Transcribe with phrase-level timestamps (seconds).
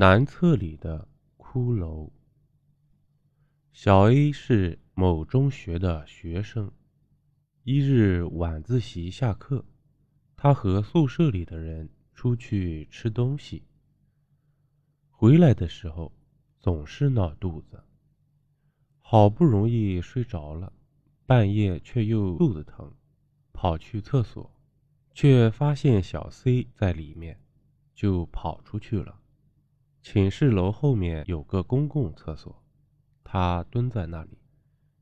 [0.00, 2.08] 南侧里的骷髅。
[3.72, 6.70] 小 A 是某中学的学生。
[7.64, 9.64] 一日晚自习下课，
[10.36, 13.64] 他和宿舍里的人出去吃东西。
[15.10, 16.12] 回来的时候
[16.60, 17.82] 总是闹肚子，
[19.00, 20.72] 好不容易睡着了，
[21.26, 22.94] 半夜却又肚子疼，
[23.52, 24.48] 跑去厕所，
[25.12, 27.40] 却发现小 C 在里面，
[27.96, 29.18] 就跑出去了。
[30.00, 32.62] 寝室楼后面有个公共厕所，
[33.24, 34.38] 他蹲在那里，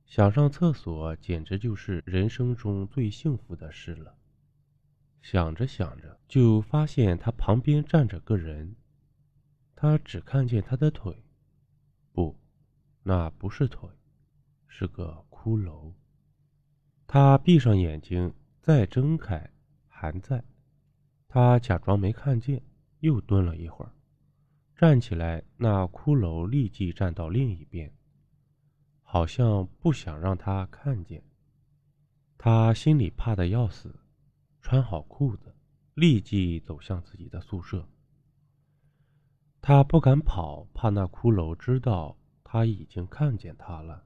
[0.06, 4.16] 想上厕所，简直就是人生中最幸福的事了。
[5.22, 8.76] 想着想着，就发现他旁边站着个人，
[9.74, 11.22] 他只看见他的腿，
[12.12, 12.36] 不，
[13.02, 13.88] 那不是腿，
[14.66, 15.92] 是个骷髅。
[17.06, 19.50] 他闭上眼睛，再睁开，
[19.86, 20.42] 还在。
[21.28, 22.62] 他假装没看见，
[23.00, 23.92] 又蹲了一会儿。
[24.76, 27.90] 站起来，那骷髅立即站到另一边，
[29.02, 31.24] 好像不想让他看见。
[32.36, 33.98] 他心里怕的要死，
[34.60, 35.56] 穿好裤子，
[35.94, 37.88] 立即走向自己的宿舍。
[39.62, 44.04] 他不敢跑，怕那骷髅知道他已经看见他了。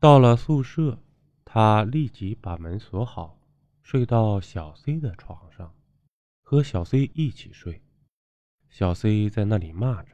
[0.00, 1.00] 到了宿舍，
[1.44, 3.38] 他立即把门锁好，
[3.84, 5.72] 睡到小 C 的床上，
[6.42, 7.80] 和小 C 一起睡。
[8.76, 10.10] 小 C 在那里骂着，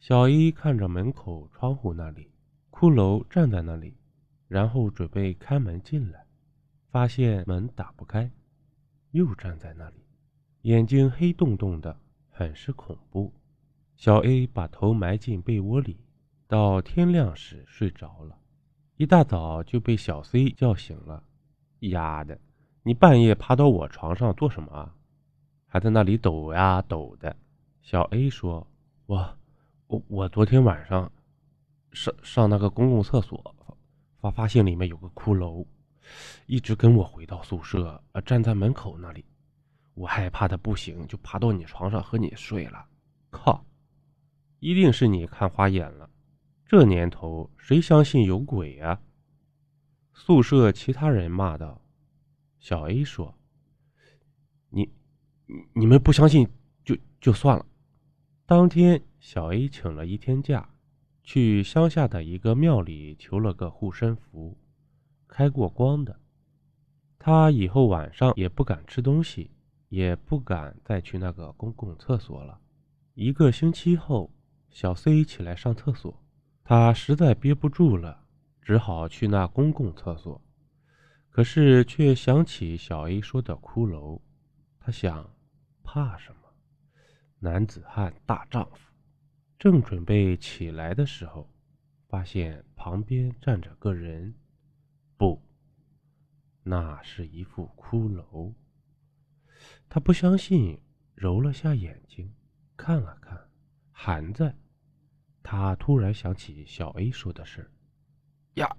[0.00, 2.28] 小 A 看着门口窗户那里，
[2.72, 3.96] 骷髅站在那里，
[4.48, 6.26] 然后准备开门进来，
[6.90, 8.28] 发现门打不开，
[9.12, 10.02] 又站在那里，
[10.62, 11.96] 眼睛黑洞洞的，
[12.28, 13.32] 很是恐怖。
[13.94, 16.00] 小 A 把头埋进被窝里，
[16.48, 18.36] 到天亮时睡着了，
[18.96, 21.22] 一大早就被小 C 叫醒了。
[21.78, 22.40] 丫的，
[22.82, 24.96] 你半夜爬到我床上做什么啊？
[25.68, 27.36] 还在那里抖呀抖的。
[27.90, 28.66] 小 A 说
[29.08, 29.38] ：“我，
[29.86, 31.10] 我，我昨天晚上
[31.90, 33.56] 上上那个公共厕所，
[34.20, 35.64] 发发现里面有个骷髅，
[36.44, 39.24] 一直跟我回到宿舍，呃站在门口那里。
[39.94, 42.86] 我害怕的不行，就爬到你床上和你睡了。
[43.30, 43.64] 靠，
[44.58, 46.10] 一定是你看花眼了。
[46.66, 49.00] 这年头谁相信有鬼呀？”
[50.12, 51.80] 宿舍其他人骂道。
[52.58, 53.34] 小 A 说
[54.68, 54.92] ：“你，
[55.72, 56.46] 你们不相信
[56.84, 57.64] 就就算了。”
[58.48, 60.66] 当天，小 A 请了一天假，
[61.22, 64.56] 去乡下的一个庙里求了个护身符，
[65.26, 66.18] 开过光的。
[67.18, 69.50] 他以后晚上也不敢吃东西，
[69.90, 72.58] 也不敢再去那个公共厕所了。
[73.12, 74.32] 一个星期后，
[74.70, 76.18] 小 C 起来上厕所，
[76.64, 78.24] 他实在憋不住了，
[78.62, 80.40] 只好去那公共厕所。
[81.28, 84.18] 可是却想起小 A 说的骷髅，
[84.80, 85.30] 他想，
[85.82, 86.37] 怕什么？
[87.40, 88.92] 男子汉大丈夫，
[89.58, 91.48] 正准备起来的时候，
[92.08, 94.34] 发现旁边站着个人，
[95.16, 95.40] 不，
[96.64, 98.52] 那是一副骷髅。
[99.88, 100.80] 他不相信，
[101.14, 102.32] 揉了下眼睛，
[102.76, 103.48] 看了看，
[103.92, 104.54] 还在。
[105.42, 107.70] 他突然想起小 A 说的事
[108.54, 108.76] 呀，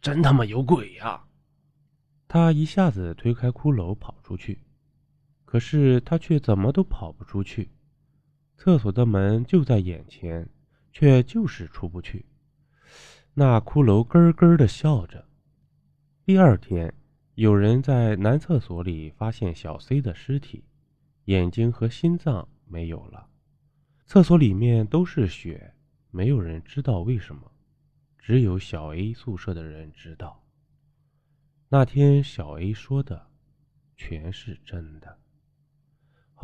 [0.00, 1.26] 真他妈有鬼呀！
[2.28, 4.63] 他一下子推开骷髅，跑出去。
[5.54, 7.70] 可是他却怎么都跑不出去，
[8.56, 10.48] 厕所的门就在眼前，
[10.92, 12.26] 却就是出不去。
[13.34, 15.24] 那骷髅咯咯的笑着。
[16.24, 16.92] 第二天，
[17.36, 20.64] 有人在男厕所里发现小 C 的尸体，
[21.26, 23.28] 眼睛和心脏没有了，
[24.06, 25.72] 厕所里面都是血，
[26.10, 27.52] 没有人知道为什么，
[28.18, 30.44] 只有小 A 宿舍的人知道。
[31.68, 33.28] 那天小 A 说的，
[33.96, 35.20] 全是真的。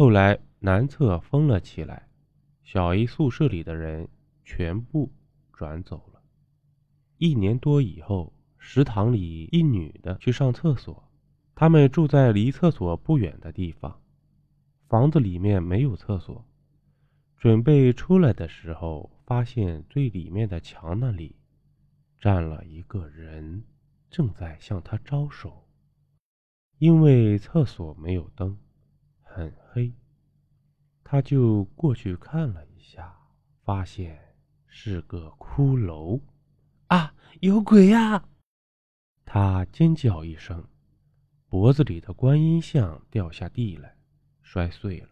[0.01, 2.09] 后来南侧封了起来，
[2.63, 4.09] 小 A 宿舍里的人
[4.47, 5.13] 全部
[5.53, 6.23] 转走了。
[7.19, 11.07] 一年多以后，食堂里一女的去上厕所，
[11.55, 14.01] 他们住在离厕所不远的地方，
[14.89, 16.47] 房子里面没有厕所。
[17.37, 21.37] 准备出来的时候，发现最里面的墙那里
[22.19, 23.65] 站了一个人，
[24.09, 25.69] 正在向他招手。
[26.79, 28.57] 因为厕所没有灯。
[29.33, 29.95] 很黑，
[31.05, 33.17] 他就过去看了一下，
[33.63, 34.19] 发现
[34.67, 36.21] 是个骷髅，
[36.89, 38.29] 啊，有鬼呀！
[39.25, 40.67] 他尖叫一声，
[41.49, 43.97] 脖子里的观音像掉下地来，
[44.43, 45.11] 摔碎了。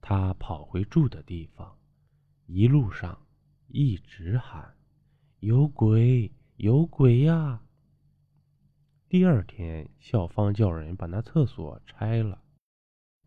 [0.00, 1.78] 他跑回住的地方，
[2.46, 3.26] 一路上
[3.68, 4.74] 一直喊
[5.40, 7.60] ：“有鬼，有鬼呀！”
[9.10, 12.40] 第二天，校方叫人把那厕所拆了。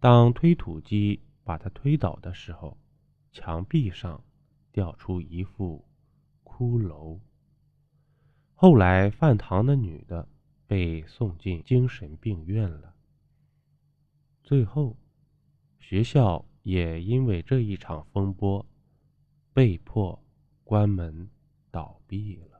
[0.03, 2.77] 当推土机把他推倒的时候，
[3.31, 4.21] 墙壁上
[4.73, 5.85] 掉出一副
[6.43, 7.21] 骷髅。
[8.53, 10.27] 后来饭堂的女的
[10.67, 12.93] 被送进精神病院了。
[14.43, 14.97] 最后，
[15.79, 18.65] 学校也因为这一场风波
[19.53, 20.21] 被迫
[20.65, 21.29] 关门
[21.71, 22.52] 倒闭了。